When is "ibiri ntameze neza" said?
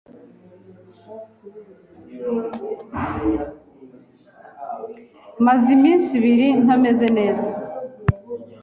6.19-7.47